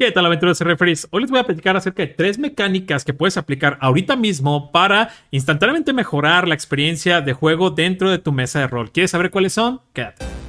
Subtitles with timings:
[0.00, 1.06] ¿Qué tal aventureros y referees?
[1.10, 5.10] Hoy les voy a platicar acerca de tres mecánicas que puedes aplicar ahorita mismo para
[5.30, 8.90] instantáneamente mejorar la experiencia de juego dentro de tu mesa de rol.
[8.92, 9.82] ¿Quieres saber cuáles son?
[9.92, 10.39] Quédate.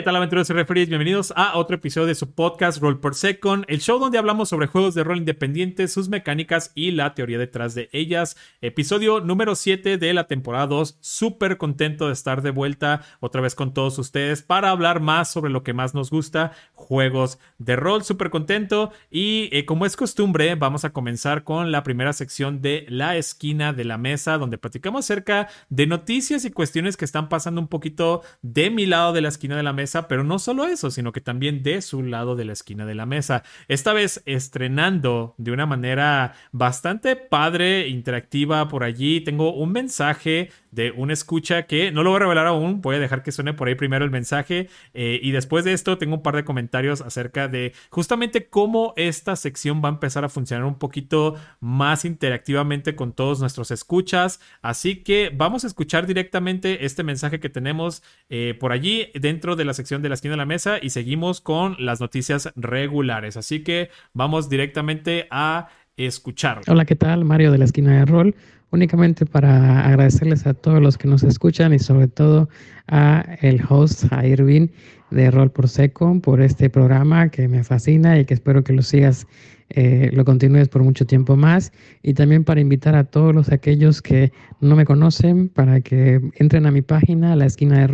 [0.00, 0.88] ¿Qué tal aventureros y referees?
[0.88, 4.66] Bienvenidos a otro episodio de su podcast Roll per Second, el show donde hablamos sobre
[4.66, 8.34] juegos de rol independientes, sus mecánicas y la teoría detrás de ellas.
[8.62, 10.96] Episodio número 7 de la temporada 2.
[11.00, 15.50] Súper contento de estar de vuelta otra vez con todos ustedes para hablar más sobre
[15.50, 18.02] lo que más nos gusta, juegos de rol.
[18.02, 22.86] Súper contento y eh, como es costumbre, vamos a comenzar con la primera sección de
[22.88, 27.60] la esquina de la mesa donde platicamos acerca de noticias y cuestiones que están pasando
[27.60, 30.90] un poquito de mi lado de la esquina de la mesa pero no solo eso,
[30.90, 33.42] sino que también de su lado de la esquina de la mesa.
[33.68, 39.20] Esta vez estrenando de una manera bastante padre, interactiva por allí.
[39.20, 42.98] Tengo un mensaje de una escucha que no lo voy a revelar aún, voy a
[42.98, 46.22] dejar que suene por ahí primero el mensaje eh, y después de esto tengo un
[46.22, 50.78] par de comentarios acerca de justamente cómo esta sección va a empezar a funcionar un
[50.78, 54.40] poquito más interactivamente con todos nuestros escuchas.
[54.62, 59.64] Así que vamos a escuchar directamente este mensaje que tenemos eh, por allí dentro de
[59.64, 63.38] la sección de la esquina de la mesa y seguimos con las noticias regulares.
[63.38, 66.60] Así que vamos directamente a escuchar.
[66.68, 67.24] Hola, ¿qué tal?
[67.24, 68.34] Mario de la esquina de rol
[68.72, 72.48] únicamente para agradecerles a todos los que nos escuchan y sobre todo
[72.86, 74.68] a el host, a Irving
[75.10, 78.82] de Rol por Seco, por este programa que me fascina y que espero que lo
[78.82, 79.26] sigas
[79.70, 81.72] eh, lo continúes por mucho tiempo más.
[82.02, 86.66] Y también para invitar a todos los aquellos que no me conocen para que entren
[86.66, 87.86] a mi página la esquina de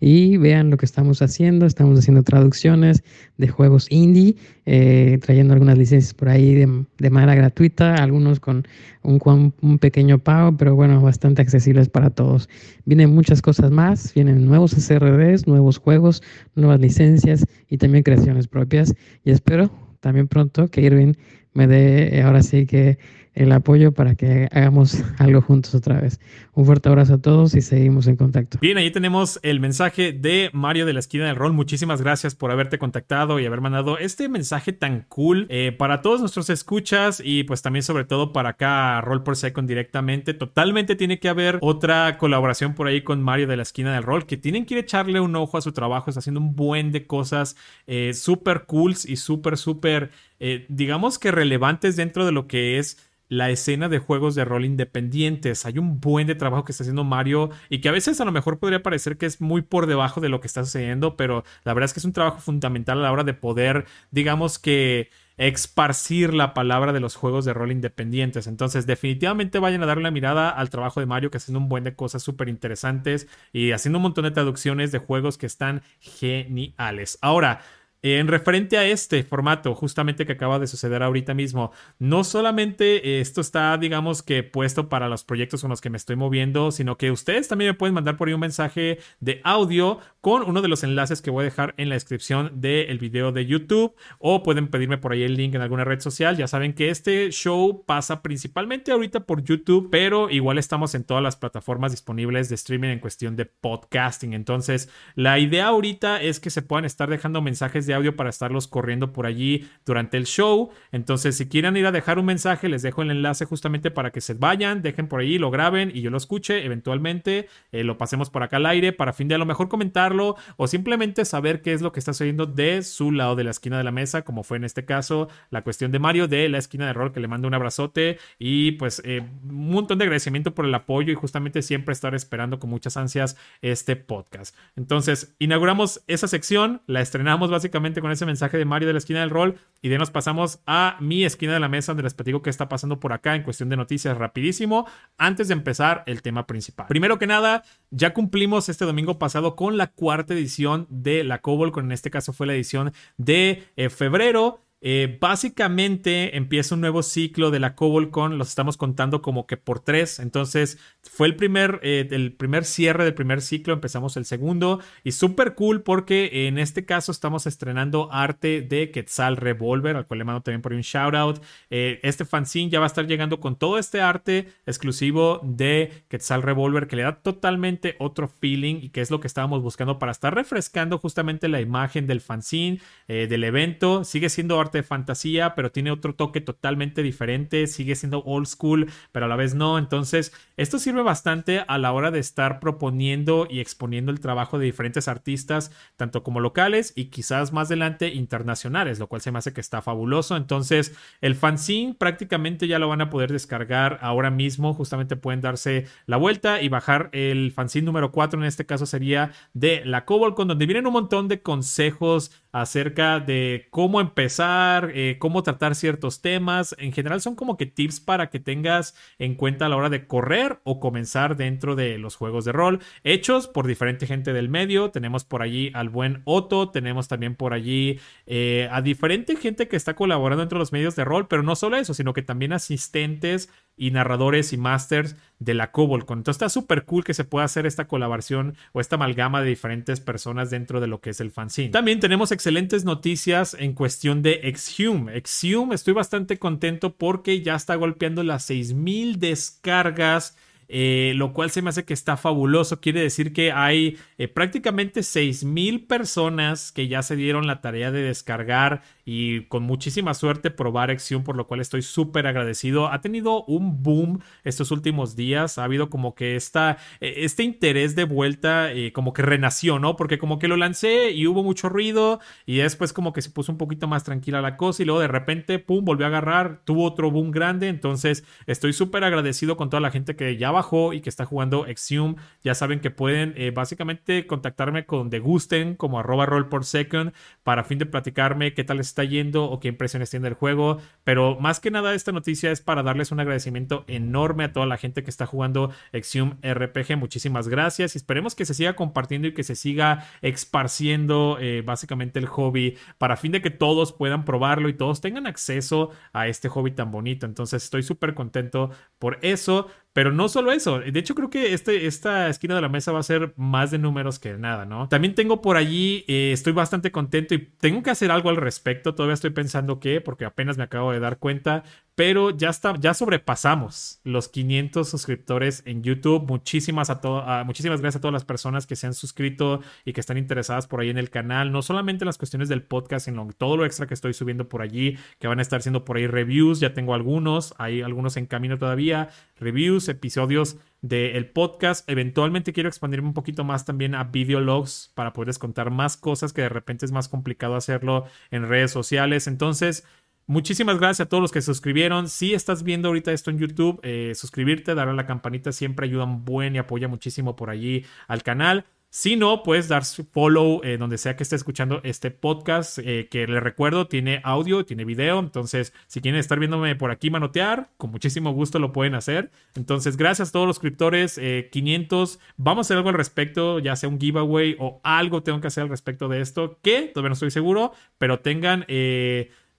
[0.00, 1.66] y vean lo que estamos haciendo.
[1.66, 3.02] Estamos haciendo traducciones
[3.36, 8.66] de juegos indie eh, trayendo algunas licencias por ahí de, manera gratuita algunos con
[9.02, 12.48] un, un, pequeño pago pero bueno bastante accesibles para todos.
[12.84, 16.22] Vienen muchas cosas más vienen nuevos SRDs nuevos juegos
[16.54, 18.94] nuevas licencias y también creaciones propias.
[19.24, 21.14] Y espero también pronto que Irving
[21.58, 22.98] me dé eh, ahora sí que
[23.38, 26.20] el apoyo para que hagamos algo juntos otra vez.
[26.54, 28.58] Un fuerte abrazo a todos y seguimos en contacto.
[28.60, 31.52] Bien, ahí tenemos el mensaje de Mario de la esquina del rol.
[31.52, 36.18] Muchísimas gracias por haberte contactado y haber mandado este mensaje tan cool eh, para todos
[36.18, 40.34] nuestros escuchas y pues también sobre todo para acá Roll por Second directamente.
[40.34, 44.26] Totalmente tiene que haber otra colaboración por ahí con Mario de la esquina del rol
[44.26, 46.10] que tienen que ir a echarle un ojo a su trabajo.
[46.10, 51.30] Está haciendo un buen de cosas eh, súper cool y súper, súper, eh, digamos que
[51.30, 55.66] relevantes dentro de lo que es la escena de juegos de rol independientes.
[55.66, 58.32] Hay un buen de trabajo que está haciendo Mario y que a veces a lo
[58.32, 61.74] mejor podría parecer que es muy por debajo de lo que está sucediendo, pero la
[61.74, 66.34] verdad es que es un trabajo fundamental a la hora de poder, digamos que esparcir
[66.34, 68.48] la palabra de los juegos de rol independientes.
[68.48, 71.84] Entonces, definitivamente vayan a darle una mirada al trabajo de Mario, que haciendo un buen
[71.84, 77.18] de cosas súper interesantes y haciendo un montón de traducciones de juegos que están geniales.
[77.22, 77.60] Ahora,
[78.02, 83.40] en referente a este formato, justamente que acaba de suceder ahorita mismo, no solamente esto
[83.40, 87.10] está, digamos que puesto para los proyectos con los que me estoy moviendo, sino que
[87.10, 90.84] ustedes también me pueden mandar por ahí un mensaje de audio con uno de los
[90.84, 94.98] enlaces que voy a dejar en la descripción del video de YouTube o pueden pedirme
[94.98, 96.36] por ahí el link en alguna red social.
[96.36, 101.22] Ya saben que este show pasa principalmente ahorita por YouTube, pero igual estamos en todas
[101.22, 104.34] las plataformas disponibles de streaming en cuestión de podcasting.
[104.34, 108.68] Entonces, la idea ahorita es que se puedan estar dejando mensajes de audio para estarlos
[108.68, 110.70] corriendo por allí durante el show.
[110.92, 114.20] Entonces, si quieren ir a dejar un mensaje, les dejo el enlace justamente para que
[114.20, 116.64] se vayan, dejen por allí, lo graben y yo lo escuche.
[116.64, 120.36] Eventualmente eh, lo pasemos por acá al aire para fin de a lo mejor comentarlo
[120.56, 123.78] o simplemente saber qué es lo que está sucediendo de su lado de la esquina
[123.78, 126.86] de la mesa, como fue en este caso la cuestión de Mario de la esquina
[126.86, 130.64] de rol, que le mando un abrazote y pues eh, un montón de agradecimiento por
[130.64, 134.54] el apoyo y justamente siempre estar esperando con muchas ansias este podcast.
[134.76, 139.20] Entonces, inauguramos esa sección, la estrenamos básicamente con ese mensaje de Mario de la esquina
[139.20, 142.42] del rol y de nos pasamos a mi esquina de la mesa donde les platico
[142.42, 144.86] qué está pasando por acá en cuestión de noticias rapidísimo
[145.16, 146.86] antes de empezar el tema principal.
[146.88, 151.72] Primero que nada, ya cumplimos este domingo pasado con la cuarta edición de la Cobol,
[151.72, 157.02] con en este caso fue la edición de eh, febrero eh, básicamente empieza un nuevo
[157.02, 161.80] ciclo de la CobolCon, los estamos contando como que por tres, entonces fue el primer,
[161.82, 166.58] eh, el primer cierre del primer ciclo, empezamos el segundo y súper cool porque en
[166.58, 170.82] este caso estamos estrenando arte de Quetzal Revolver, al cual le mando también por un
[170.82, 171.42] shout out.
[171.70, 176.42] Eh, este fanzine ya va a estar llegando con todo este arte exclusivo de Quetzal
[176.42, 180.12] Revolver que le da totalmente otro feeling y que es lo que estábamos buscando para
[180.12, 185.72] estar refrescando justamente la imagen del fanzine, del evento, sigue siendo arte de fantasía, pero
[185.72, 189.78] tiene otro toque totalmente diferente, sigue siendo old school, pero a la vez no.
[189.78, 194.66] Entonces, esto sirve bastante a la hora de estar proponiendo y exponiendo el trabajo de
[194.66, 199.52] diferentes artistas, tanto como locales y quizás más adelante internacionales, lo cual se me hace
[199.52, 200.36] que está fabuloso.
[200.36, 205.86] Entonces, el fanzine prácticamente ya lo van a poder descargar ahora mismo, justamente pueden darse
[206.06, 210.34] la vuelta y bajar el fanzine número 4, en este caso sería de la Cobol,
[210.34, 214.57] con donde vienen un montón de consejos acerca de cómo empezar,
[214.94, 216.74] eh, cómo tratar ciertos temas.
[216.78, 220.06] En general son como que tips para que tengas en cuenta a la hora de
[220.06, 224.90] correr o comenzar dentro de los juegos de rol, hechos por diferente gente del medio.
[224.90, 229.76] Tenemos por allí al buen Otto, tenemos también por allí eh, a diferente gente que
[229.76, 232.52] está colaborando dentro de los medios de rol, pero no solo eso, sino que también
[232.52, 236.18] asistentes y narradores y masters de la Cobolcon.
[236.18, 240.00] Entonces está súper cool que se pueda hacer esta colaboración o esta amalgama de diferentes
[240.00, 241.70] personas dentro de lo que es el fanzine.
[241.70, 245.16] También tenemos excelentes noticias en cuestión de Exhume.
[245.16, 250.36] Exhume estoy bastante contento porque ya está golpeando las 6000 descargas.
[250.68, 252.80] Eh, lo cual se me hace que está fabuloso.
[252.80, 258.02] Quiere decir que hay eh, prácticamente 6000 personas que ya se dieron la tarea de
[258.02, 262.88] descargar y con muchísima suerte probar Exium, por lo cual estoy súper agradecido.
[262.88, 267.96] Ha tenido un boom estos últimos días, ha habido como que esta, e, este interés
[267.96, 269.96] de vuelta, eh, como que renació, ¿no?
[269.96, 273.50] Porque como que lo lancé y hubo mucho ruido y después como que se puso
[273.50, 276.84] un poquito más tranquila la cosa y luego de repente, ¡pum!, volvió a agarrar, tuvo
[276.84, 280.50] otro boom grande, entonces estoy súper agradecido con toda la gente que ya
[280.92, 282.16] y que está jugando Exium.
[282.42, 287.12] Ya saben que pueden eh, básicamente contactarme con Degusten como arroba roll por second
[287.42, 290.78] para fin de platicarme qué tal está está yendo o qué impresiones tiene el juego.
[291.04, 294.76] Pero más que nada esta noticia es para darles un agradecimiento enorme a toda la
[294.76, 296.96] gente que está jugando Exium RPG.
[296.96, 302.18] Muchísimas gracias y esperemos que se siga compartiendo y que se siga esparciendo eh, básicamente
[302.18, 306.48] el hobby para fin de que todos puedan probarlo y todos tengan acceso a este
[306.48, 307.26] hobby tan bonito.
[307.26, 309.68] Entonces estoy súper contento por eso.
[309.92, 313.00] Pero no solo eso, de hecho creo que este, esta esquina de la mesa va
[313.00, 314.88] a ser más de números que nada, ¿no?
[314.88, 318.94] También tengo por allí, eh, estoy bastante contento y tengo que hacer algo al respecto,
[318.94, 321.64] todavía estoy pensando qué, porque apenas me acabo de dar cuenta,
[321.98, 326.28] pero ya está, ya sobrepasamos los 500 suscriptores en YouTube.
[326.28, 330.16] Muchísimas, a muchísimas gracias a todas las personas que se han suscrito y que están
[330.16, 331.50] interesadas por ahí en el canal.
[331.50, 334.96] No solamente las cuestiones del podcast, sino todo lo extra que estoy subiendo por allí,
[335.18, 336.60] que van a estar haciendo por ahí reviews.
[336.60, 339.08] Ya tengo algunos, hay algunos en camino todavía.
[339.40, 341.88] Reviews, episodios del podcast.
[341.88, 346.42] Eventualmente quiero expandirme un poquito más también a videologs para poderles contar más cosas que
[346.42, 349.28] de repente es más complicado hacerlo en redes sociales.
[349.28, 349.84] Entonces,
[350.30, 352.06] Muchísimas gracias a todos los que se suscribieron.
[352.06, 356.04] Si estás viendo ahorita esto en YouTube, eh, suscribirte, darle a la campanita siempre ayuda
[356.04, 358.66] un buen y apoya muchísimo por allí al canal.
[358.90, 363.26] Si no, puedes dar follow eh, donde sea que esté escuchando este podcast, eh, que
[363.26, 365.18] le recuerdo, tiene audio, tiene video.
[365.18, 369.30] Entonces, si quieren estar viéndome por aquí manotear, con muchísimo gusto lo pueden hacer.
[369.54, 372.18] Entonces, gracias a todos los suscriptores, 500.
[372.38, 375.64] Vamos a hacer algo al respecto, ya sea un giveaway o algo tengo que hacer
[375.64, 378.64] al respecto de esto, que todavía no estoy seguro, pero tengan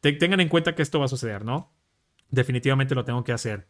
[0.01, 1.71] tengan en cuenta que esto va a suceder, ¿no?
[2.31, 3.67] Definitivamente lo tengo que hacer.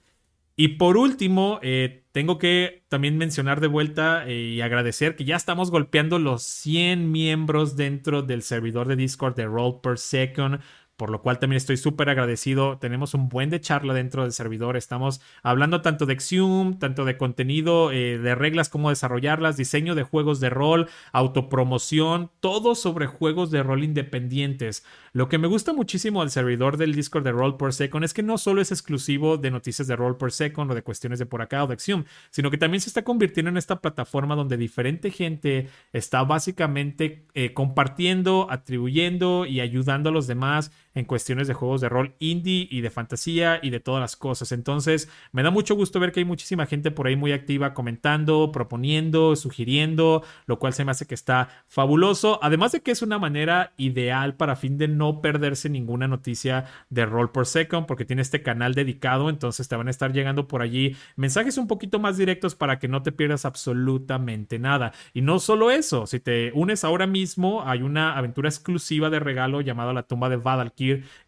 [0.61, 5.37] Y por último, eh, tengo que también mencionar de vuelta eh, y agradecer que ya
[5.37, 10.59] estamos golpeando los 100 miembros dentro del servidor de Discord de Roll Per Second
[10.99, 12.77] por lo cual también estoy súper agradecido.
[12.77, 14.75] Tenemos un buen de charla dentro del servidor.
[14.75, 20.03] Estamos hablando tanto de Xium, tanto de contenido, eh, de reglas, cómo desarrollarlas, diseño de
[20.03, 24.83] juegos de rol, autopromoción, todo sobre juegos de rol independientes.
[25.13, 28.21] Lo que me gusta muchísimo del servidor del Discord de Roll per Second es que
[28.21, 31.41] no solo es exclusivo de noticias de Roll per Second o de cuestiones de por
[31.41, 35.11] acá o de Xium, sino que también se está convirtiendo en esta plataforma donde diferente
[35.11, 41.81] gente está básicamente eh, compartiendo, atribuyendo y ayudando a los demás en cuestiones de juegos
[41.81, 44.51] de rol indie y de fantasía y de todas las cosas.
[44.51, 48.51] Entonces, me da mucho gusto ver que hay muchísima gente por ahí muy activa comentando,
[48.51, 52.39] proponiendo, sugiriendo, lo cual se me hace que está fabuloso.
[52.41, 57.05] Además de que es una manera ideal para fin de no perderse ninguna noticia de
[57.05, 60.61] Roll per Second, porque tiene este canal dedicado, entonces te van a estar llegando por
[60.61, 64.93] allí mensajes un poquito más directos para que no te pierdas absolutamente nada.
[65.13, 69.61] Y no solo eso, si te unes ahora mismo, hay una aventura exclusiva de regalo
[69.61, 70.73] llamada La tumba de Vadal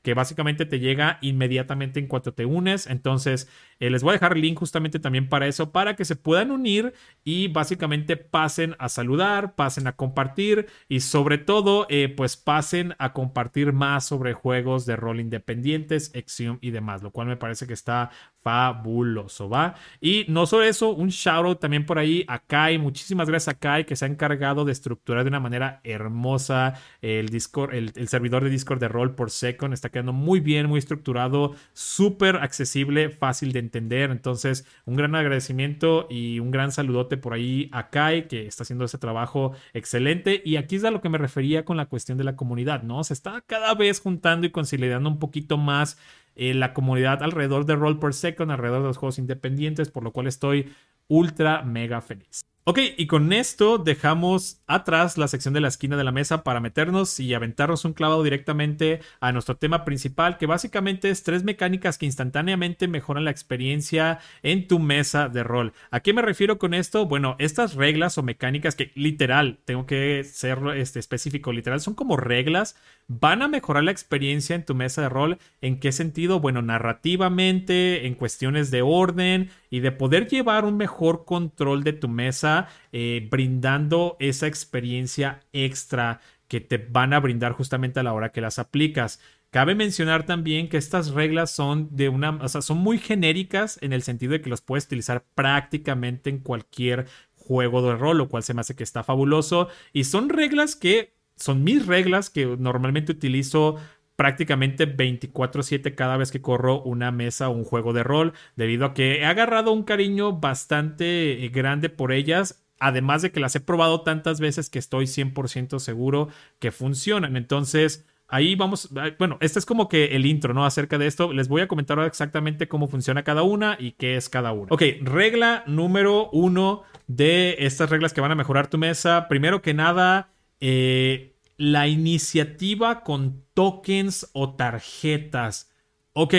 [0.01, 2.88] que básicamente te llega inmediatamente en cuanto te unes.
[2.88, 6.51] Entonces, eh, les voy a dejar link justamente también para eso, para que se puedan
[6.51, 6.93] unir
[7.24, 13.13] y básicamente pasen a saludar, pasen a compartir y sobre todo, eh, pues pasen a
[13.13, 17.74] compartir más sobre juegos de rol independientes, Exium y demás, lo cual me parece que
[17.74, 18.12] está
[18.42, 19.76] fabuloso, ¿va?
[20.00, 23.60] Y no solo eso, un shout out también por ahí a Kai, muchísimas gracias a
[23.60, 28.08] Kai que se ha encargado de estructurar de una manera hermosa el Discord, el, el
[28.08, 33.10] servidor de Discord de Roll por Second, está quedando muy bien, muy estructurado, súper accesible,
[33.10, 38.28] fácil de entender, entonces un gran agradecimiento y un gran saludote por ahí a Kai
[38.28, 41.78] que está haciendo ese trabajo excelente y aquí es a lo que me refería con
[41.78, 43.04] la cuestión de la comunidad, ¿no?
[43.04, 45.98] Se está cada vez juntando y consolidando un poquito más
[46.36, 50.12] eh, la comunidad alrededor de Roll per Second, alrededor de los juegos independientes, por lo
[50.12, 50.72] cual estoy
[51.08, 52.50] ultra mega feliz.
[52.72, 56.62] Ok, y con esto dejamos atrás la sección de la esquina de la mesa para
[56.62, 61.98] meternos y aventarnos un clavado directamente a nuestro tema principal, que básicamente es tres mecánicas
[61.98, 65.74] que instantáneamente mejoran la experiencia en tu mesa de rol.
[65.90, 67.06] ¿A qué me refiero con esto?
[67.08, 72.16] Bueno, estas reglas o mecánicas que literal, tengo que ser este, específico, literal, son como
[72.16, 72.78] reglas,
[73.20, 75.38] van a mejorar la experiencia en tu mesa de rol.
[75.60, 76.40] ¿En qué sentido?
[76.40, 82.08] Bueno, narrativamente, en cuestiones de orden y de poder llevar un mejor control de tu
[82.08, 82.61] mesa,
[82.91, 88.41] eh, brindando esa experiencia extra que te van a brindar justamente a la hora que
[88.41, 89.20] las aplicas.
[89.51, 93.94] Cabe mencionar también que estas reglas son de una, o sea, son muy genéricas en
[93.94, 98.44] el sentido de que los puedes utilizar prácticamente en cualquier juego de rol, lo cual
[98.44, 99.68] se me hace que está fabuloso.
[99.94, 103.77] Y son reglas que son mis reglas que normalmente utilizo
[104.22, 108.94] prácticamente 24/7 cada vez que corro una mesa o un juego de rol, debido a
[108.94, 113.62] que he agarrado un cariño bastante eh, grande por ellas, además de que las he
[113.62, 116.28] probado tantas veces que estoy 100% seguro
[116.60, 117.36] que funcionan.
[117.36, 120.66] Entonces, ahí vamos, bueno, este es como que el intro, ¿no?
[120.68, 124.30] Acerca de esto, les voy a comentar exactamente cómo funciona cada una y qué es
[124.30, 124.68] cada una.
[124.70, 129.28] Ok, regla número uno de estas reglas que van a mejorar tu mesa.
[129.28, 131.31] Primero que nada, eh,
[131.62, 135.70] la iniciativa con tokens o tarjetas.
[136.13, 136.34] Ok,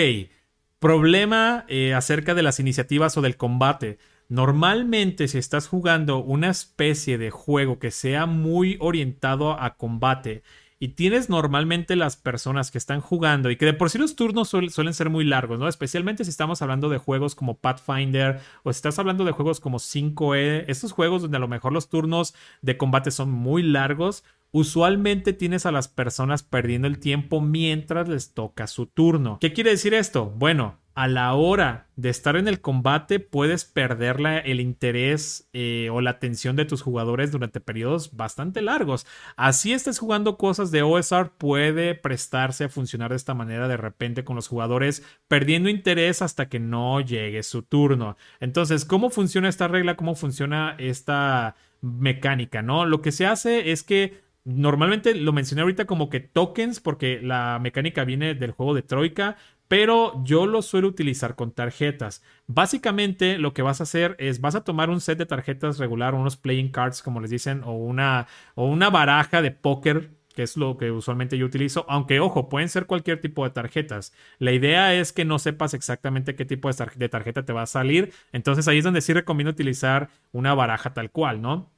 [0.79, 3.99] problema eh, acerca de las iniciativas o del combate.
[4.27, 10.43] Normalmente si estás jugando una especie de juego que sea muy orientado a combate
[10.77, 14.49] y tienes normalmente las personas que están jugando y que de por sí los turnos
[14.49, 15.69] suelen ser muy largos, ¿no?
[15.69, 19.79] Especialmente si estamos hablando de juegos como Pathfinder o si estás hablando de juegos como
[19.79, 25.33] 5E, estos juegos donde a lo mejor los turnos de combate son muy largos, usualmente
[25.33, 29.39] tienes a las personas perdiendo el tiempo mientras les toca su turno.
[29.41, 30.27] ¿Qué quiere decir esto?
[30.29, 36.01] Bueno, a la hora de estar en el combate puedes perder el interés eh, o
[36.01, 39.07] la atención de tus jugadores durante periodos bastante largos.
[39.35, 44.23] Así estés jugando cosas de OSR puede prestarse a funcionar de esta manera de repente
[44.23, 48.17] con los jugadores perdiendo interés hasta que no llegue su turno.
[48.39, 49.95] Entonces, ¿cómo funciona esta regla?
[49.95, 52.61] ¿Cómo funciona esta mecánica?
[52.61, 52.85] ¿No?
[52.85, 57.59] Lo que se hace es que Normalmente lo mencioné ahorita como que tokens porque la
[57.61, 59.37] mecánica viene del juego de Troika,
[59.69, 62.23] pero yo lo suelo utilizar con tarjetas.
[62.47, 66.13] Básicamente lo que vas a hacer es vas a tomar un set de tarjetas regular,
[66.13, 70.57] unos playing cards como les dicen, o una, o una baraja de póker que es
[70.57, 74.13] lo que usualmente yo utilizo, aunque ojo, pueden ser cualquier tipo de tarjetas.
[74.39, 78.11] La idea es que no sepas exactamente qué tipo de, tarjeta te va a salir,
[78.31, 81.71] entonces ahí es donde sí recomiendo utilizar una baraja tal cual, ¿no?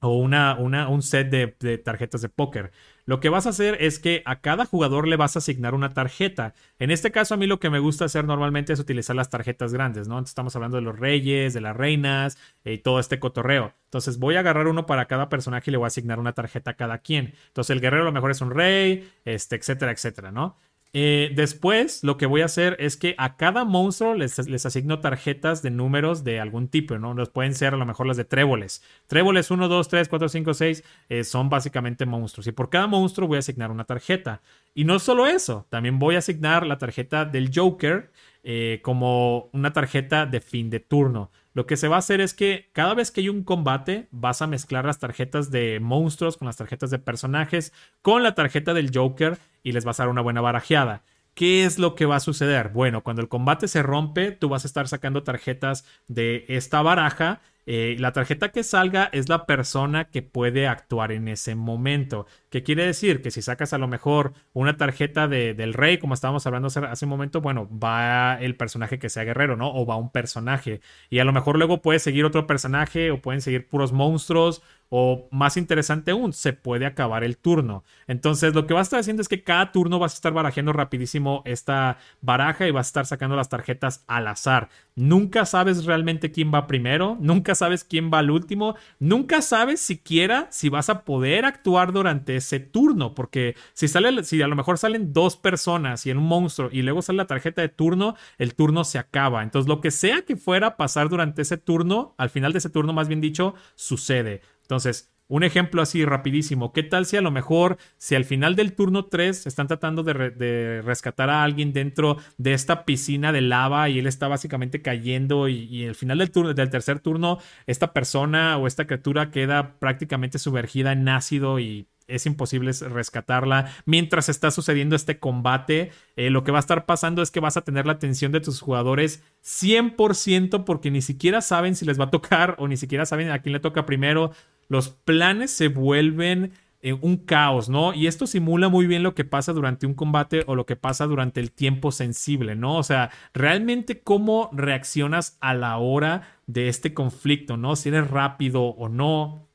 [0.00, 2.70] O una, una, un set de, tarjetas de póker.
[3.04, 5.94] Lo que vas a hacer es que a cada jugador le vas a asignar una
[5.94, 6.54] tarjeta.
[6.78, 9.72] En este caso, a mí lo que me gusta hacer normalmente es utilizar las tarjetas
[9.72, 10.18] grandes, ¿no?
[10.20, 13.72] estamos hablando de los reyes, de las reinas eh, y todo este cotorreo.
[13.84, 16.72] Entonces, voy a agarrar uno para cada personaje y le voy a asignar una tarjeta
[16.72, 17.32] a cada quien.
[17.46, 20.56] Entonces, el guerrero a lo mejor es un rey, este, etcétera, etcétera, ¿no?
[20.92, 25.62] Eh, después, lo que voy a hacer es que a cada monstruo les, asigno tarjetas
[25.62, 27.14] de números de algún tipo, ¿no?
[27.14, 28.82] Los pueden ser a lo mejor las de tréboles.
[29.06, 30.84] Tréboles 1, 2, 3, 4, 5, 6
[31.24, 32.46] son básicamente monstruos.
[32.46, 34.40] Y por cada monstruo voy a asignar una tarjeta.
[34.78, 38.12] Y no solo eso, también voy a asignar la tarjeta del Joker
[38.44, 41.32] eh, como una tarjeta de fin de turno.
[41.52, 44.40] Lo que se va a hacer es que cada vez que hay un combate, vas
[44.40, 48.92] a mezclar las tarjetas de monstruos con las tarjetas de personajes, con la tarjeta del
[48.94, 51.02] Joker y les vas a dar una buena barajeada.
[51.34, 52.68] ¿Qué es lo que va a suceder?
[52.68, 57.40] Bueno, cuando el combate se rompe, tú vas a estar sacando tarjetas de esta baraja
[57.70, 62.24] eh, la tarjeta que salga es la persona que puede actuar en ese momento.
[62.48, 63.20] ¿Qué quiere decir?
[63.20, 67.10] Que si sacas a lo mejor una tarjeta del rey, como estábamos hablando hace, un
[67.10, 69.70] momento, bueno, va el personaje que sea guerrero, ¿no?
[69.70, 70.80] O va un personaje.
[71.10, 75.28] Y a lo mejor luego puede seguir otro personaje o pueden seguir puros monstruos O
[75.30, 77.84] más interesante aún, se puede acabar el turno.
[78.06, 80.72] Entonces, lo que vas a estar haciendo es que cada turno vas a estar barajeando
[80.72, 84.68] rapidísimo esta baraja y vas a estar sacando las tarjetas al azar.
[84.94, 90.48] Nunca sabes realmente quién va primero, nunca sabes quién va al último, nunca sabes siquiera
[90.50, 94.78] si vas a poder actuar durante ese turno, porque si sale, si a lo mejor
[94.78, 98.54] salen dos personas y en un monstruo y luego sale la tarjeta de turno, el
[98.54, 99.42] turno se acaba.
[99.42, 102.70] Entonces, lo que sea que fuera a pasar durante ese turno, al final de ese
[102.70, 104.42] turno, más bien dicho, sucede.
[104.68, 106.74] Entonces, un ejemplo así rapidísimo.
[106.74, 110.82] ¿Qué tal si a lo mejor, si al final del turno 3 están tratando de,
[110.82, 115.64] rescatar a alguien dentro de esta piscina de lava y él está básicamente cayendo y,
[115.64, 120.38] y al final del, turno, del tercer turno esta persona o esta criatura queda prácticamente
[120.38, 123.70] sumergida en ácido y es imposible rescatarla.
[123.84, 127.56] Mientras está sucediendo este combate, eh, lo que va a estar pasando es que vas
[127.56, 132.04] a tener la atención de tus jugadores 100% porque ni siquiera saben si les va
[132.04, 134.32] a tocar o ni siquiera saben a quién le toca primero.
[134.68, 137.92] Los planes se vuelven eh, un caos, ¿no?
[137.92, 141.06] Y esto simula muy bien lo que pasa durante un combate o lo que pasa
[141.06, 142.76] durante el tiempo sensible, ¿no?
[142.76, 147.74] O sea, realmente cómo reaccionas a la hora de este conflicto, ¿no?
[147.74, 149.47] Si eres rápido o no,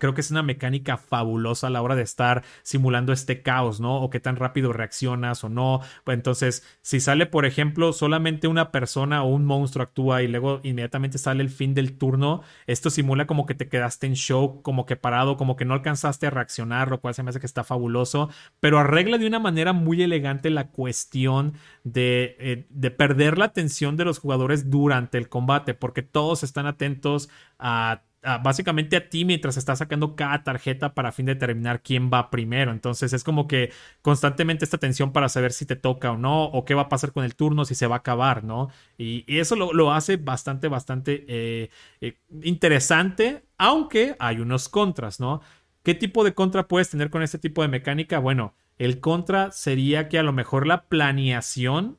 [0.00, 4.02] Creo que es una mecánica fabulosa a la hora de estar simulando este caos, ¿no?
[4.02, 5.80] O qué tan rápido reaccionas o no.
[6.06, 11.18] Entonces, si sale, por ejemplo, solamente una persona o un monstruo actúa y luego inmediatamente
[11.18, 14.96] sale el fin del turno, esto simula como que te quedaste en shock, como que
[14.96, 18.30] parado, como que no alcanzaste a reaccionar, lo cual se me hace que está fabuloso,
[18.58, 21.54] pero arregla de una manera muy elegante la cuestión
[21.84, 26.66] de, eh, de perder la atención de los jugadores durante el combate, porque todos están
[26.66, 27.28] atentos
[27.58, 28.02] a
[28.42, 32.70] básicamente a ti mientras estás sacando cada tarjeta para fin de determinar quién va primero.
[32.70, 33.72] Entonces es como que
[34.02, 37.12] constantemente esta tensión para saber si te toca o no, o qué va a pasar
[37.12, 38.68] con el turno, si se va a acabar, ¿no?
[38.98, 45.40] Y, eso lo, hace bastante, bastante eh, eh, interesante, aunque hay unos contras, ¿no?
[45.82, 48.18] ¿Qué tipo de contra puedes tener con este tipo de mecánica?
[48.18, 51.98] Bueno, el contra sería que a lo mejor la planeación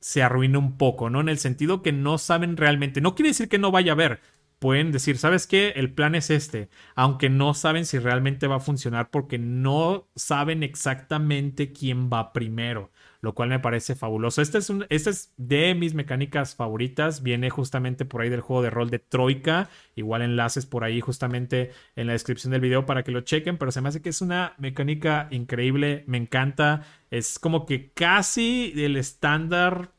[0.00, 1.20] se arruina un poco, ¿no?
[1.20, 4.20] En el sentido que no saben realmente, no quiere decir que no vaya a haber,
[4.60, 5.70] pueden decir, ¿sabes qué?
[5.74, 10.62] El plan es este, aunque no saben si realmente va a funcionar porque no saben
[10.62, 14.42] exactamente quién va primero, lo cual me parece fabuloso.
[14.42, 18.62] Este es, un, este es de mis mecánicas favoritas, viene justamente por ahí del juego
[18.62, 23.02] de rol de Troika, igual enlaces por ahí justamente en la descripción del video para
[23.02, 27.38] que lo chequen, pero se me hace que es una mecánica increíble, me encanta, es
[27.38, 29.92] como que casi el estándar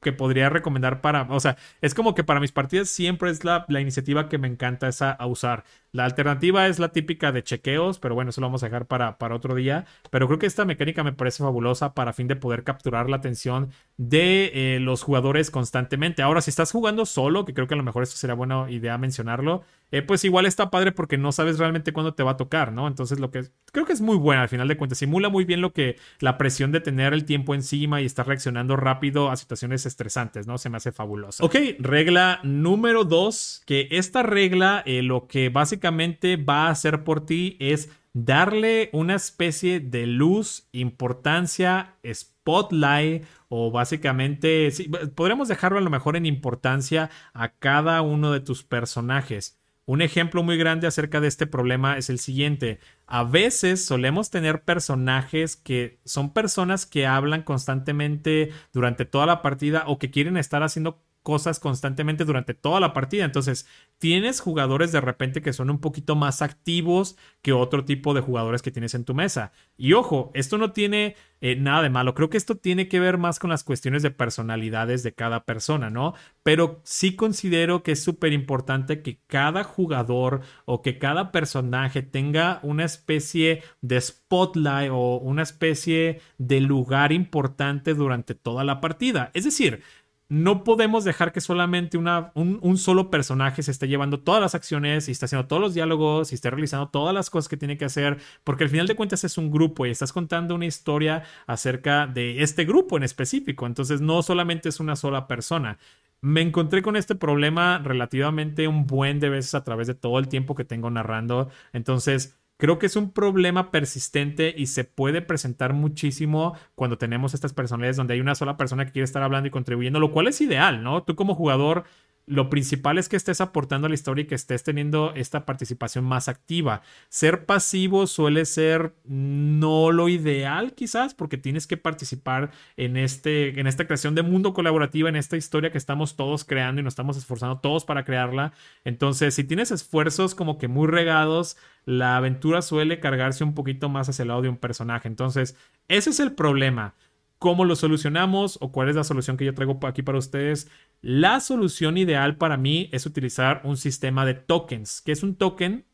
[0.00, 3.64] que podría recomendar para, o sea, es como que para mis partidas siempre es la,
[3.68, 5.64] la iniciativa que me encanta esa a usar.
[5.90, 9.16] La alternativa es la típica de chequeos, pero bueno, eso lo vamos a dejar para,
[9.16, 9.86] para otro día.
[10.10, 13.70] Pero creo que esta mecánica me parece fabulosa para fin de poder capturar la atención
[13.96, 16.20] de eh, los jugadores constantemente.
[16.22, 18.98] Ahora, si estás jugando solo, que creo que a lo mejor esto sería buena idea
[18.98, 22.72] mencionarlo, eh, pues igual está padre porque no sabes realmente cuándo te va a tocar,
[22.72, 22.86] ¿no?
[22.86, 24.98] Entonces, lo que creo que es muy buena al final de cuentas.
[24.98, 28.76] Simula muy bien lo que la presión de tener el tiempo encima y estar reaccionando
[28.76, 30.58] rápido a situaciones estresantes, ¿no?
[30.58, 31.44] Se me hace fabuloso.
[31.44, 37.26] Ok, regla número dos, que esta regla eh, lo que básicamente va a hacer por
[37.26, 44.70] ti es darle una especie de luz, importancia, spotlight o básicamente,
[45.14, 49.57] podríamos dejarlo a lo mejor en importancia a cada uno de tus personajes.
[49.88, 52.78] Un ejemplo muy grande acerca de este problema es el siguiente.
[53.06, 59.84] A veces solemos tener personajes que son personas que hablan constantemente durante toda la partida
[59.86, 63.24] o que quieren estar haciendo cosas constantemente durante toda la partida.
[63.24, 63.66] Entonces,
[63.98, 68.62] tienes jugadores de repente que son un poquito más activos que otro tipo de jugadores
[68.62, 69.52] que tienes en tu mesa.
[69.76, 72.14] Y ojo, esto no tiene eh, nada de malo.
[72.14, 75.88] Creo que esto tiene que ver más con las cuestiones de personalidades de cada persona,
[75.88, 76.14] ¿no?
[76.42, 82.58] Pero sí considero que es súper importante que cada jugador o que cada personaje tenga
[82.62, 89.30] una especie de spotlight o una especie de lugar importante durante toda la partida.
[89.34, 89.82] Es decir,
[90.28, 95.08] no podemos dejar que solamente una, un, solo personaje se esté llevando todas las acciones
[95.08, 97.86] y esté haciendo todos los diálogos y esté realizando todas las cosas que tiene que
[97.86, 102.06] hacer, porque al final de cuentas es un grupo y estás contando una historia acerca
[102.06, 105.78] de este grupo en específico, entonces no solamente es una sola persona.
[106.20, 110.28] Me encontré con este problema relativamente un buen de veces a través de todo el
[110.28, 115.74] tiempo que tengo narrando, entonces Creo que es un problema persistente y se puede presentar
[115.74, 119.52] muchísimo cuando tenemos estas personalidades donde hay una sola persona que quiere estar hablando y
[119.52, 121.04] contribuyendo, lo cual es ideal, ¿no?
[121.04, 121.84] Tú como jugador
[122.28, 126.04] lo principal es que estés aportando a la historia y que estés teniendo esta participación
[126.04, 126.82] más activa.
[127.08, 133.66] Ser pasivo suele ser no lo ideal quizás porque tienes que participar en, este, en
[133.66, 137.16] esta creación de mundo colaborativa, en esta historia que estamos todos creando y nos estamos
[137.16, 138.52] esforzando todos para crearla.
[138.84, 144.10] Entonces, si tienes esfuerzos como que muy regados, la aventura suele cargarse un poquito más
[144.10, 145.08] hacia el lado de un personaje.
[145.08, 145.56] Entonces,
[145.88, 146.94] ese es el problema.
[147.38, 150.70] ¿Cómo lo solucionamos o cuál es la solución que yo traigo aquí para ustedes?
[151.00, 155.00] La solución ideal para mí es utilizar un sistema de tokens.
[155.00, 155.86] ¿Qué es un token?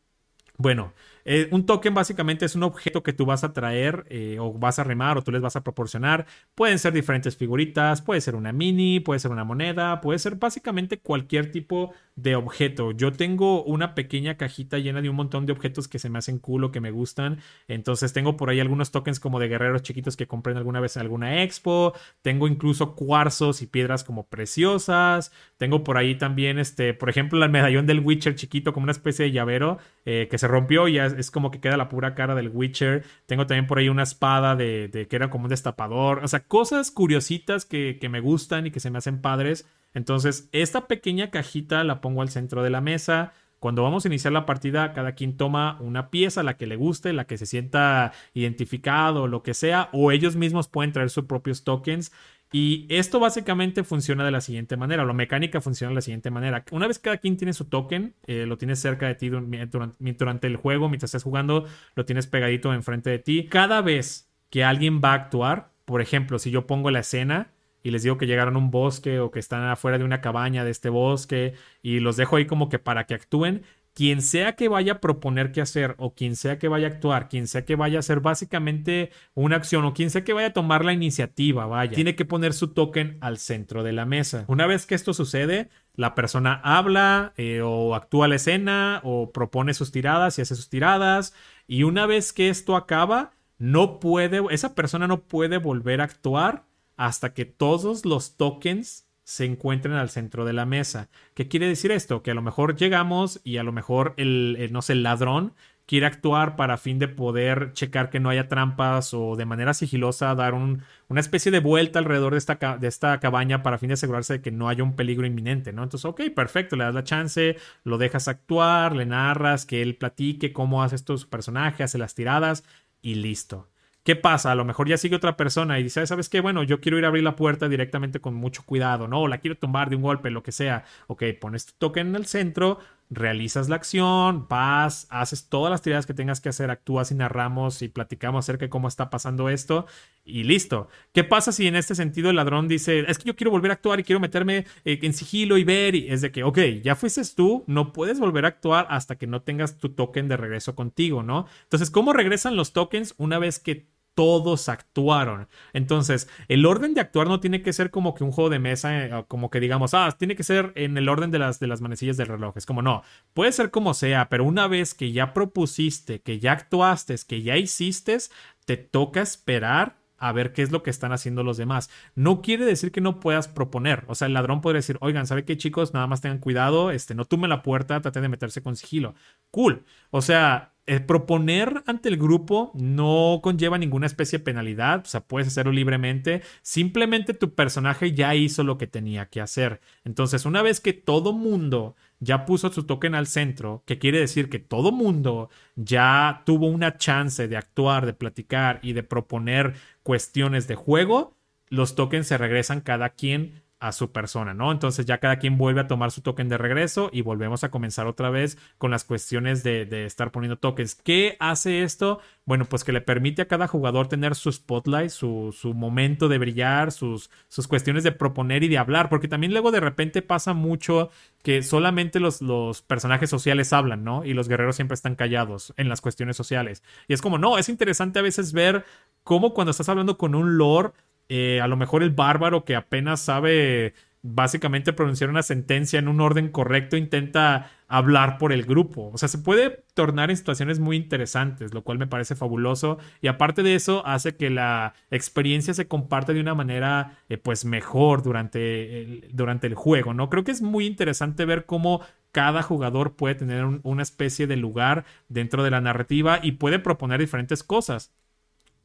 [0.57, 0.93] Bueno,
[1.25, 4.79] eh, un token básicamente es un objeto que tú vas a traer eh, o vas
[4.79, 6.25] a remar o tú les vas a proporcionar.
[6.53, 10.99] Pueden ser diferentes figuritas, puede ser una mini, puede ser una moneda, puede ser básicamente
[10.99, 12.91] cualquier tipo de objeto.
[12.91, 16.39] Yo tengo una pequeña cajita llena de un montón de objetos que se me hacen
[16.39, 17.39] cool que me gustan.
[17.67, 21.01] Entonces tengo por ahí algunos tokens como de guerreros chiquitos que compré alguna vez en
[21.01, 21.93] alguna expo.
[22.21, 25.31] Tengo incluso cuarzos y piedras como preciosas.
[25.57, 29.25] Tengo por ahí también, este, por ejemplo, el medallón del Witcher chiquito como una especie
[29.25, 32.35] de llavero eh, que se rompió y ya es como que queda la pura cara
[32.35, 33.03] del Witcher.
[33.25, 36.23] Tengo también por ahí una espada de, que era como un destapador.
[36.23, 39.67] O sea, cosas curiositas que, que me gustan y que se me hacen padres.
[39.93, 43.33] Entonces, esta pequeña cajita la pongo al centro de la mesa.
[43.59, 47.13] Cuando vamos a iniciar la partida, cada quien toma una pieza, la que le guste,
[47.13, 51.63] la que se sienta identificado, lo que sea, o ellos mismos pueden traer sus propios
[51.63, 52.11] tokens.
[52.51, 56.63] Y esto básicamente funciona de la siguiente manera, la mecánica funciona de la siguiente manera.
[56.71, 60.55] Una vez cada quien tiene su token, eh, lo tienes cerca de ti durante, el
[60.55, 63.47] juego, mientras estés jugando, lo tienes pegadito enfrente de ti.
[63.47, 67.51] Cada vez que alguien va a actuar, por ejemplo, si yo pongo la escena
[67.83, 70.63] y les digo que llegaron a un bosque o que están afuera de una cabaña
[70.63, 73.63] de este bosque y los dejo ahí como que para que actúen,
[73.95, 77.29] quien sea que vaya a proponer qué hacer o quien sea que vaya a actuar,
[77.29, 80.53] quien sea que vaya a hacer básicamente una acción o quien sea que vaya a
[80.53, 84.43] tomar la iniciativa, vaya, tiene que poner su token al centro de la mesa.
[84.49, 89.73] Una vez que esto sucede, la persona habla eh, o actúa la escena o propone
[89.73, 91.33] sus tiradas y hace sus tiradas
[91.65, 96.65] y una vez que esto acaba, no puede, esa persona no puede volver a actuar
[96.97, 101.09] hasta que todos los tokens se encuentren al centro de la mesa.
[101.33, 102.21] ¿Qué quiere decir esto?
[102.21, 105.53] Que a lo mejor llegamos y a lo mejor el, no sé, el ladrón
[105.87, 110.33] quiere actuar para fin de poder checar que no haya trampas o de manera sigilosa
[110.35, 114.33] dar una especie de vuelta alrededor de esta, de esta cabaña para fin de asegurarse
[114.33, 115.83] de que no haya un peligro inminente, ¿no?
[115.83, 120.53] Entonces, ok, perfecto, le das la chance, lo dejas actuar, le narras, que él platique
[120.53, 122.63] cómo hace estos personajes, hace las tiradas
[123.01, 123.69] y listo.
[124.05, 124.51] ¿Qué pasa?
[124.51, 126.39] A lo mejor ya sigue otra persona y dice, ¿sabes qué?
[126.39, 129.21] Bueno, yo quiero ir a abrir la puerta directamente con mucho cuidado, ¿no?
[129.21, 130.85] O la quiero tumbar de un golpe, lo que sea.
[131.07, 132.77] Ok, pones tu token en el centro,
[133.09, 137.81] realizas la acción, vas, haces todas las tiradas que tengas que hacer, actúas y narramos
[137.81, 139.87] y platicamos acerca de cómo está pasando esto
[140.23, 140.87] y listo.
[141.11, 143.73] ¿Qué pasa si en este sentido el ladrón dice, es que yo quiero volver a
[143.73, 145.95] actuar y quiero meterme eh, en sigilo y ver?
[145.95, 149.25] Y es de que, ok, ya fuiste tú, no puedes volver a actuar hasta que
[149.25, 151.47] no tengas tu token de regreso contigo, ¿no?
[151.63, 155.47] Entonces, ¿cómo regresan los tokens una vez que todos actuaron.
[155.73, 159.05] Entonces, el orden de actuar no tiene que ser como que un juego de mesa,
[159.05, 161.81] eh, como que digamos, ah, tiene que ser en el orden de las, de las
[161.81, 162.57] manecillas del reloj.
[162.57, 166.53] Es como, no, puede ser como sea, pero una vez que ya propusiste, que ya
[166.53, 168.17] actuaste, que ya hiciste,
[168.65, 171.89] te toca esperar a ver qué es lo que están haciendo los demás.
[172.15, 174.05] No quiere decir que no puedas proponer.
[174.07, 175.93] O sea, el ladrón podría decir, oigan, ¿sabe qué chicos?
[175.93, 179.15] Nada más tengan cuidado, este, no tumben la puerta, traten de meterse con sigilo.
[179.51, 179.83] Cool.
[180.11, 185.21] O sea, el proponer ante el grupo no conlleva ninguna especie de penalidad, o sea,
[185.21, 189.81] puedes hacerlo libremente, simplemente tu personaje ya hizo lo que tenía que hacer.
[190.03, 194.49] Entonces, una vez que todo mundo ya puso su token al centro, que quiere decir
[194.49, 200.67] que todo mundo ya tuvo una chance de actuar, de platicar y de proponer cuestiones
[200.67, 201.35] de juego,
[201.69, 204.71] los tokens se regresan cada quien a su persona, ¿no?
[204.71, 208.07] Entonces ya cada quien vuelve a tomar su token de regreso y volvemos a comenzar
[208.07, 210.95] otra vez con las cuestiones de, estar poniendo tokens.
[210.95, 212.19] ¿Qué hace esto?
[212.45, 216.37] Bueno, pues que le permite a cada jugador tener su spotlight, su, su momento de
[216.37, 220.53] brillar, sus, sus cuestiones de proponer y de hablar, porque también luego de repente pasa
[220.53, 221.09] mucho
[221.43, 224.25] que solamente los, los personajes sociales hablan, ¿no?
[224.25, 226.81] Y los guerreros siempre están callados en las cuestiones sociales.
[227.07, 228.85] Y es como, no, es interesante a veces ver
[229.23, 230.93] cómo cuando estás hablando con un lord
[231.29, 233.93] eh, a lo mejor el bárbaro que apenas sabe
[234.27, 239.11] básicamente pronunciar una sentencia en un orden correcto intenta hablar por el grupo.
[239.13, 242.97] O sea, se puede tornar en situaciones muy interesantes, lo cual me parece fabuloso.
[243.21, 247.65] Y aparte de eso, hace que la experiencia se comparte de una manera eh, pues
[247.65, 250.29] mejor durante el, durante el juego, ¿no?
[250.31, 255.05] Creo que es muy interesante ver cómo cada jugador puede tener una especie de lugar
[255.29, 258.11] dentro de la narrativa y puede proponer diferentes cosas.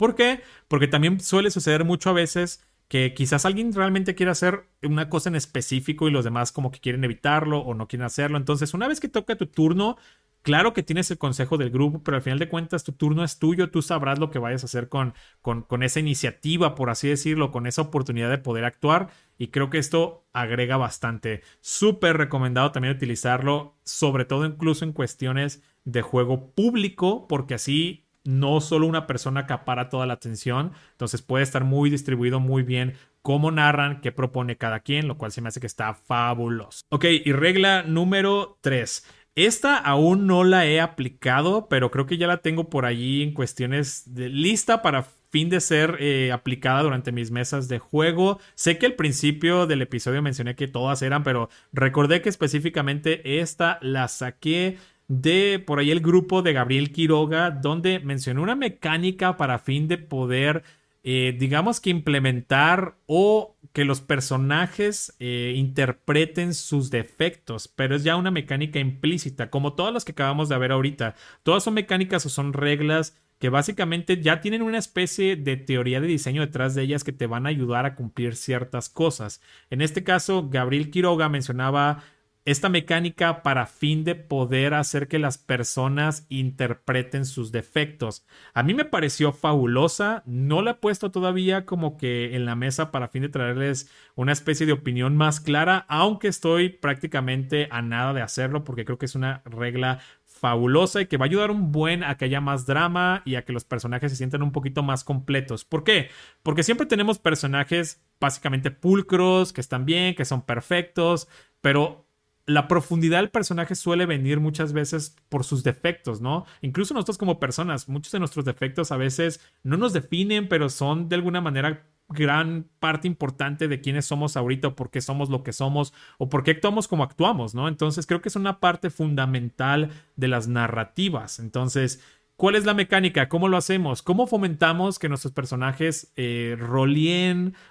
[0.00, 0.40] ¿Por qué?
[0.66, 5.28] Porque también suele suceder mucho a veces que quizás alguien realmente quiere hacer una cosa
[5.28, 8.38] en específico y los demás como que quieren evitarlo o no quieren hacerlo.
[8.38, 9.98] Entonces, una vez que toca tu turno,
[10.42, 13.38] Claro que tienes el consejo del grupo, pero al final de cuentas tu turno es
[13.38, 17.08] tuyo, tú sabrás lo que vayas a hacer con, con, con, esa iniciativa, por así
[17.08, 19.10] decirlo, con esa oportunidad de poder actuar.
[19.36, 21.42] Y creo que esto agrega bastante.
[21.60, 28.61] Súper recomendado también utilizarlo, sobre todo incluso en cuestiones de juego público, porque así no
[28.61, 33.50] solo una persona acapara toda la atención, entonces puede estar muy distribuido muy bien cómo
[33.50, 36.83] narran, qué propone cada quien, lo cual se me hace que está fabuloso.
[36.90, 39.04] Ok, y regla número 3.
[39.37, 43.33] Esta aún no la he aplicado, pero creo que ya la tengo por allí en
[43.33, 48.40] cuestiones de lista para fin de ser eh, aplicada durante mis mesas de juego.
[48.54, 53.78] Sé que al principio del episodio mencioné que todas eran, pero recordé que específicamente esta
[53.83, 54.78] la saqué
[55.11, 59.99] de por ahí el grupo de Gabriel Quiroga, donde mencionó una mecánica para fin de
[59.99, 60.62] poder
[61.03, 68.16] eh, digamos que implementar o que los personajes eh, interpreten sus defectos, pero es ya
[68.16, 71.14] una mecánica implícita, como todas las que acabamos de ver ahorita.
[71.42, 76.07] Todas son mecánicas o son reglas que básicamente ya tienen una especie de teoría de
[76.07, 79.40] diseño detrás de ellas que te van a ayudar a cumplir ciertas cosas.
[79.70, 82.05] En este caso, Gabriel Quiroga mencionaba
[82.44, 88.24] esta mecánica para fin de poder hacer que las personas interpreten sus defectos.
[88.55, 92.90] A mí me pareció fabulosa, no la he puesto todavía como que en la mesa
[92.90, 98.14] para fin de traerles una especie de opinión más clara, aunque estoy prácticamente a nada
[98.14, 101.70] de hacerlo porque creo que es una regla fabulosa y que va a ayudar un
[101.70, 104.83] buen a que haya más drama y a que los personajes se sientan un poquito
[104.83, 105.66] más completos.
[105.66, 106.09] ¿Por qué?
[106.42, 111.29] Porque siempre tenemos personajes básicamente pulcros, que están bien, que son perfectos,
[111.61, 112.07] pero
[112.50, 116.46] la profundidad del personaje suele venir muchas veces por sus defectos, ¿no?
[116.62, 121.08] Incluso nosotros como personas, muchos de nuestros defectos a veces no nos definen, pero son
[121.08, 125.44] de alguna manera gran parte importante de quiénes somos ahorita o por qué somos lo
[125.44, 127.68] que somos o por qué actuamos como actuamos, ¿no?
[127.68, 131.38] Entonces creo que es una parte fundamental de las narrativas.
[131.38, 132.02] Entonces,
[132.34, 133.28] ¿cuál es la mecánica?
[133.28, 134.02] ¿Cómo lo hacemos?
[134.02, 136.56] ¿Cómo fomentamos que nuestros personajes eh,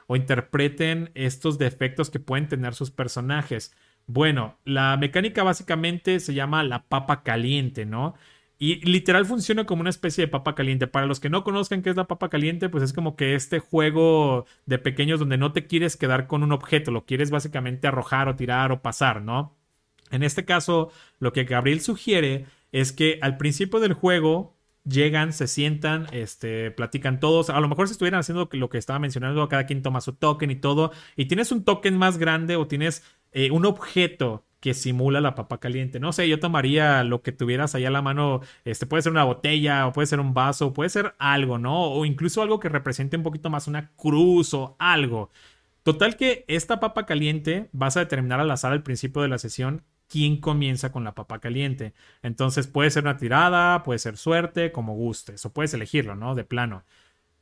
[0.07, 3.73] o interpreten estos defectos que pueden tener sus personajes?
[4.12, 8.15] Bueno, la mecánica básicamente se llama la papa caliente, ¿no?
[8.58, 10.88] Y literal funciona como una especie de papa caliente.
[10.88, 13.60] Para los que no conozcan qué es la papa caliente, pues es como que este
[13.60, 18.28] juego de pequeños donde no te quieres quedar con un objeto, lo quieres básicamente arrojar
[18.30, 19.56] o tirar o pasar, ¿no?
[20.10, 25.48] En este caso, lo que Gabriel sugiere es que al principio del juego llegan, se
[25.48, 27.50] sientan, este, platican todos.
[27.50, 30.52] A lo mejor si estuvieran haciendo lo que estaba mencionando, cada quien toma su token
[30.52, 35.21] y todo, y tienes un token más grande o tienes eh, un objeto que simula
[35.21, 35.99] la papa caliente.
[35.99, 38.41] No sé, yo tomaría lo que tuvieras ahí a la mano.
[38.65, 41.91] Este puede ser una botella, o puede ser un vaso, puede ser algo, ¿no?
[41.91, 45.31] O incluso algo que represente un poquito más una cruz o algo.
[45.83, 49.83] Total que esta papa caliente vas a determinar al azar al principio de la sesión
[50.07, 51.93] quién comienza con la papa caliente.
[52.21, 56.35] Entonces puede ser una tirada, puede ser suerte, como gustes, o puedes elegirlo, ¿no?
[56.35, 56.83] De plano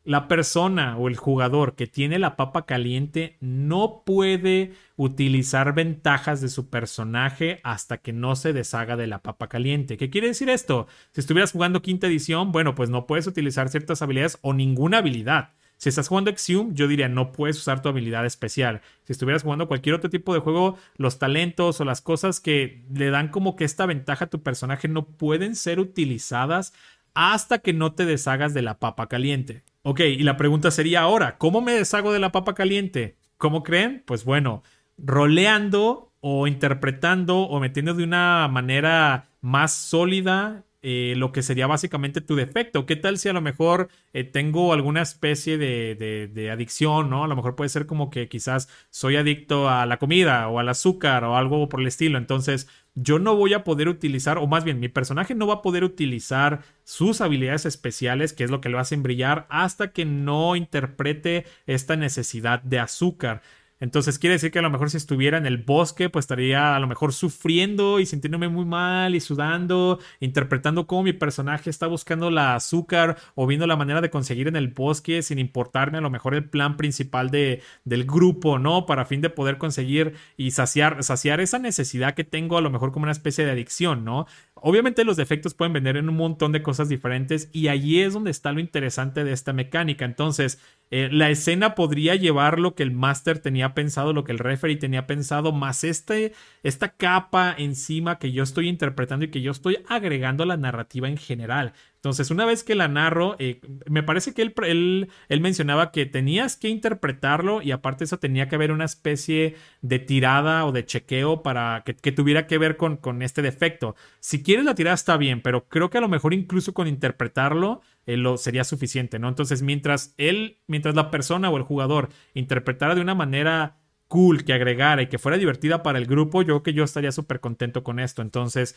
[0.08, 6.48] la persona o el jugador que tiene la papa caliente no puede utilizar ventajas de
[6.48, 9.98] su personaje hasta que no se deshaga de la papa caliente.
[9.98, 10.88] ¿Qué quiere decir esto?
[11.12, 15.50] Si estuvieras jugando quinta edición, bueno, pues no puedes utilizar ciertas habilidades o ninguna habilidad.
[15.76, 18.80] Si estás jugando Exium, yo diría no puedes usar tu habilidad especial.
[19.04, 23.10] Si estuvieras jugando cualquier otro tipo de juego, los talentos o las cosas que le
[23.10, 26.74] dan como que esta ventaja a tu personaje no pueden ser utilizadas
[27.14, 29.64] hasta que no te deshagas de la papa caliente.
[29.90, 33.16] Ok, y la pregunta sería ahora, ¿cómo me deshago de la papa caliente?
[33.38, 34.04] ¿Cómo creen?
[34.06, 34.62] Pues bueno,
[34.98, 42.20] roleando o interpretando o metiendo de una manera más sólida eh, lo que sería básicamente
[42.20, 42.86] tu defecto.
[42.86, 45.96] ¿Qué tal si a lo mejor eh, tengo alguna especie de,
[46.34, 47.24] de, adicción, ¿no?
[47.24, 50.68] A lo mejor puede ser como que quizás soy adicto a la comida o al
[50.68, 52.18] azúcar o algo por el estilo.
[52.18, 52.68] Entonces,
[53.00, 55.84] yo no voy a poder utilizar, o más bien, mi personaje no va a poder
[55.84, 61.46] utilizar sus habilidades especiales, que es lo que lo hacen brillar, hasta que no interprete
[61.68, 63.44] esta necesidad de azúcar.
[63.80, 66.80] Entonces quiere decir que a lo mejor si estuviera en el bosque, pues estaría a
[66.80, 72.32] lo mejor sufriendo y sintiéndome muy mal y sudando, interpretando cómo mi personaje está buscando
[72.32, 76.10] la azúcar o viendo la manera de conseguir en el bosque sin importarme a lo
[76.10, 78.86] mejor el plan principal de, del grupo, ¿no?
[78.86, 82.92] Para fin de poder conseguir y saciar, saciar esa necesidad que tengo a lo mejor
[82.92, 84.26] como una especie de adicción, ¿no?
[84.62, 88.32] Obviamente los defectos pueden venir en un montón de cosas diferentes y allí es donde
[88.32, 90.06] está lo interesante de esta mecánica.
[90.06, 94.40] Entonces, eh, la escena podría llevar lo que el máster tenía pensado, lo que el
[94.40, 99.52] referee tenía pensado, más este, esta capa encima que yo estoy interpretando y que yo
[99.52, 101.74] estoy agregando a la narrativa en general.
[101.98, 106.06] Entonces, una vez que la narro, eh, me parece que él, él, él, mencionaba que
[106.06, 110.86] tenías que interpretarlo y aparte eso tenía que haber una especie de tirada o de
[110.86, 113.96] chequeo para que, que tuviera que ver con, con, este defecto.
[114.20, 117.82] Si quieres la tirada está bien, pero creo que a lo mejor incluso con interpretarlo
[118.06, 119.28] eh, lo sería suficiente, ¿no?
[119.28, 124.54] Entonces, mientras él, mientras la persona o el jugador interpretara de una manera cool, que
[124.54, 128.00] agregara y que fuera divertida para el grupo, yo que yo estaría súper contento con
[128.00, 128.22] esto.
[128.22, 128.76] Entonces,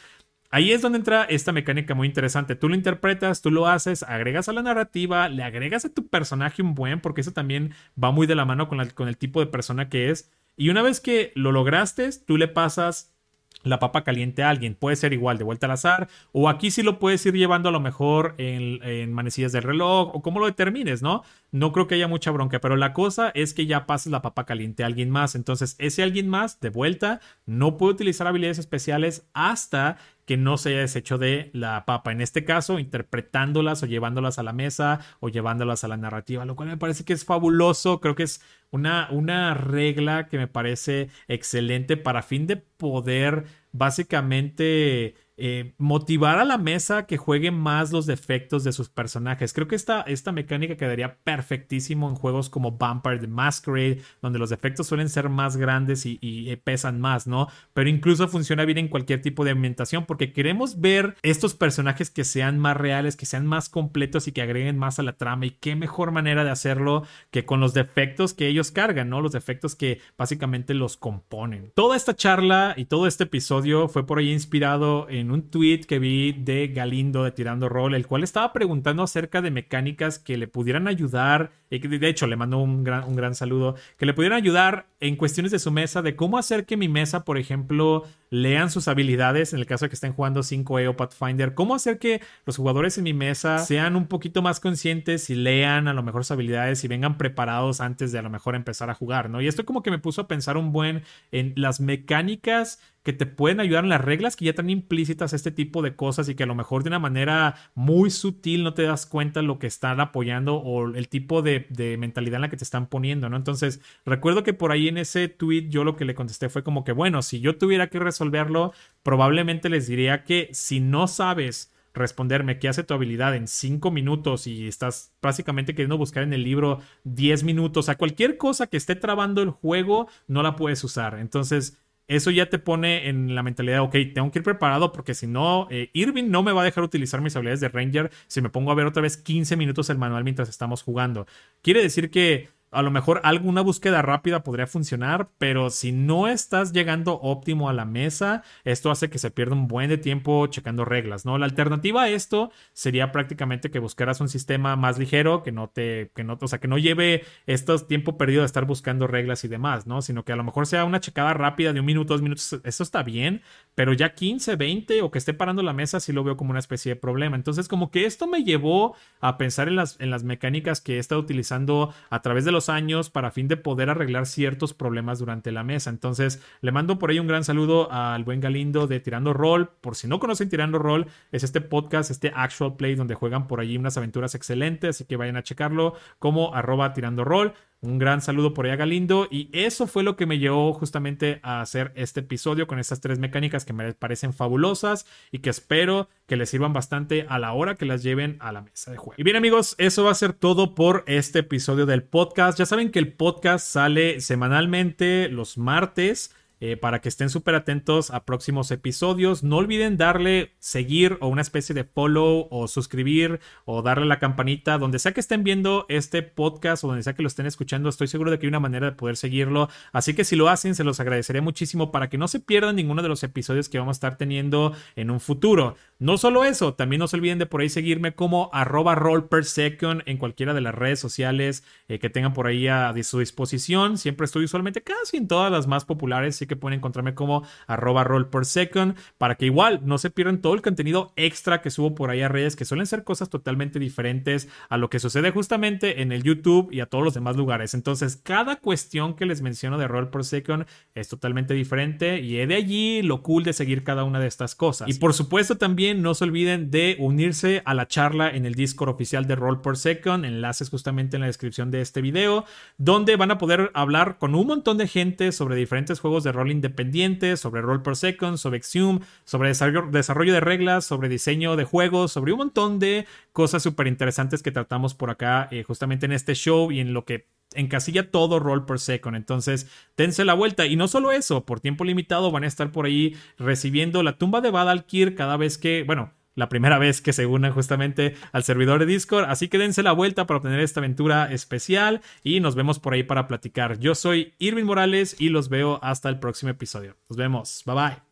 [0.53, 2.57] Ahí es donde entra esta mecánica muy interesante.
[2.57, 6.61] Tú lo interpretas, tú lo haces, agregas a la narrativa, le agregas a tu personaje
[6.61, 9.89] un buen, porque eso también va muy de la mano con, el tipo de persona
[9.89, 10.29] que es.
[10.57, 13.15] Y una vez que lo lograste, tú le pasas
[13.63, 14.75] la papa caliente a alguien.
[14.75, 16.09] Puede ser igual de vuelta al azar.
[16.33, 20.15] O aquí sí lo puedes ir llevando a lo mejor en, en, manecillas del reloj.
[20.15, 21.23] O como lo determines, ¿no?
[21.53, 22.61] No creo que haya mucha bronca.
[22.61, 25.35] Pero la cosa es que ya pases la papa caliente a alguien más.
[25.35, 29.99] Entonces, ese alguien más, de vuelta, no puede utilizar habilidades especiales hasta
[30.31, 32.13] que no se haya deshecho de la papa.
[32.13, 36.55] En este caso, interpretándolas o llevándolas a la mesa o llevándolas a la narrativa, lo
[36.55, 38.01] cual me parece que es fabuloso.
[38.01, 38.41] Creo que es
[38.71, 46.45] una, una regla que me parece excelente para fin de poder básicamente eh, motivar a
[46.45, 49.55] la mesa que juegue más los defectos de sus personajes.
[49.55, 54.51] Creo que esta, esta mecánica quedaría perfectísimo en juegos como Vampire the Masquerade, donde los
[54.51, 57.49] defectos suelen ser más grandes y, y, pesan más, ¿no?
[57.73, 62.25] Pero incluso funciona bien en cualquier tipo de ambientación porque queremos ver estos personajes que
[62.25, 65.47] sean más reales, que sean más completos y que agreguen más a la trama.
[65.47, 69.23] Y qué mejor manera de hacerlo que con los defectos que ellos cargan, ¿no?
[69.23, 71.73] Los defectos que básicamente los componen.
[71.75, 75.99] Toda esta charla y todo este episodio fue por ahí inspirado en un tweet que
[75.99, 80.49] vi de Galindo de Tirando Roll, el cual estaba preguntando acerca de mecánicas que le
[80.49, 84.39] pudieran ayudar, y de hecho le mando un gran, un gran saludo, que le pudieran
[84.39, 88.71] ayudar en cuestiones de su mesa, de cómo hacer que mi mesa, por ejemplo, lean
[88.71, 92.21] sus habilidades, en el caso de que estén jugando 5E o Pathfinder, cómo hacer que
[92.47, 96.25] los jugadores en mi mesa sean un poquito más conscientes y lean a lo mejor
[96.25, 99.41] sus habilidades y vengan preparados antes de a lo mejor empezar a jugar, ¿no?
[99.41, 103.27] Y esto como que me puso a pensar un buen en las mecánicas que te
[103.27, 106.43] pueden ayudar en las reglas que ya están implícitas este tipo de cosas y que
[106.43, 110.01] a lo mejor de una manera muy sutil no te das cuenta lo que están
[110.01, 111.67] apoyando o el tipo de,
[111.99, 113.37] mentalidad en la que te están poniendo, ¿no?
[113.37, 116.85] Entonces, recuerdo que por ahí en ese tweet yo lo que le contesté fue como
[116.85, 122.59] que, bueno, si yo tuviera que resolverlo, probablemente les diría que si no sabes responderme
[122.59, 126.81] qué hace tu habilidad en 5 minutos y estás básicamente queriendo buscar en el libro
[127.05, 131.19] 10 minutos, a cualquier cosa que esté trabando el juego, no la puedes usar.
[131.19, 131.79] Entonces,
[132.11, 135.69] eso ya te pone en la mentalidad, ok, tengo que ir preparado porque si no,
[135.71, 138.73] eh, Irving no me va a dejar utilizar mis habilidades de Ranger si me pongo
[138.73, 141.27] a ver otra vez 15 minutos el manual mientras estamos jugando.
[141.63, 146.73] Quiere decir que a lo mejor alguna búsqueda rápida podría funcionar, pero si no estás
[146.73, 150.85] llegando óptimo a la mesa, esto hace que se pierda un buen de tiempo checando
[150.85, 151.37] reglas, ¿no?
[151.39, 156.13] La alternativa a esto sería prácticamente que buscaras un sistema más ligero, que no te,
[156.15, 159.49] que no, o sea, que no lleve estos tiempo perdido de estar buscando reglas y
[159.49, 160.01] demás, ¿no?
[160.01, 162.83] Sino que a lo mejor sea una checada rápida de un minuto, dos minutos, eso
[162.83, 163.43] está bien,
[163.75, 166.61] pero ya 15, 20 o que esté parando la mesa sí lo veo como una
[166.61, 167.37] especie de problema.
[167.37, 170.99] Entonces, como que esto me llevó a pensar en las, en las mecánicas que he
[170.99, 175.53] estado utilizando a través de los años para fin de poder arreglar ciertos problemas durante
[175.53, 175.91] la mesa.
[175.91, 179.69] Entonces, le mando por ahí un gran saludo al buen Galindo de Tirando Roll.
[179.69, 183.61] Por si no conocen Tirando Roll, es este podcast, este actual play donde juegan por
[183.61, 187.55] allí unas aventuras excelentes, así que vayan a checarlo como arroba Tirando Roll.
[187.83, 189.27] Un gran saludo por ahí a Galindo.
[189.31, 193.19] Y eso fue lo que me llevó justamente a hacer este episodio con estas tres
[193.19, 197.77] mecánicas que me parecen fabulosas y que espero que les sirvan bastante a la hora
[197.77, 199.15] que las lleven a la mesa de juego.
[199.17, 202.59] Y bien amigos, eso va a ser todo por este episodio del podcast.
[202.59, 206.35] Ya saben que el podcast sale semanalmente los martes.
[206.63, 209.43] Eh, para que estén súper atentos a próximos episodios.
[209.43, 214.77] No olviden darle seguir o una especie de follow o suscribir o darle la campanita
[214.77, 217.89] donde sea que estén viendo este podcast o donde sea que lo estén escuchando.
[217.89, 219.71] Estoy seguro de que hay una manera de poder seguirlo.
[219.93, 223.01] Así que si lo hacen, se los agradecería muchísimo para que no se pierdan ninguno
[223.01, 225.77] de los episodios que vamos a estar teniendo en un futuro.
[225.99, 229.47] No solo eso, también no se olviden de por ahí seguirme como arroba roll per
[229.47, 233.97] second en cualquiera de las redes sociales eh, que tengan por ahí a su disposición.
[233.97, 238.29] Siempre estoy usualmente casi en todas las más populares que pueden encontrarme como arroba roll
[238.29, 242.11] per second para que igual no se pierdan todo el contenido extra que subo por
[242.11, 246.11] ahí a redes que suelen ser cosas totalmente diferentes a lo que sucede justamente en
[246.11, 247.75] el YouTube y a todos los demás lugares.
[247.75, 252.55] Entonces, cada cuestión que les menciono de roll per second es totalmente diferente y de
[252.57, 254.89] allí lo cool de seguir cada una de estas cosas.
[254.89, 258.89] Y por supuesto también no se olviden de unirse a la charla en el Discord
[258.91, 262.45] oficial de Roll per Second, enlaces justamente en la descripción de este video,
[262.77, 266.40] donde van a poder hablar con un montón de gente sobre diferentes juegos de rol
[266.41, 271.65] rol independiente, sobre Roll per Second, sobre Exhume, sobre desarrollo, de reglas, sobre diseño de
[271.65, 276.13] juegos, sobre un montón de cosas súper interesantes que tratamos por acá eh, justamente en
[276.13, 279.17] este show y en lo que encasilla todo Roll per Second.
[279.17, 280.67] Entonces, dense la vuelta.
[280.67, 284.41] Y no solo eso, por tiempo limitado van a estar por ahí recibiendo la tumba
[284.41, 288.81] de Badalkir cada vez que, bueno, la primera vez que se unan justamente al servidor
[288.81, 289.27] de Discord.
[289.29, 293.05] Así que dense la vuelta para obtener esta aventura especial y nos vemos por ahí
[293.05, 293.79] para platicar.
[293.79, 296.97] Yo soy Irving Morales y los veo hasta el próximo episodio.
[297.09, 297.63] Nos vemos.
[297.67, 298.10] Bye bye.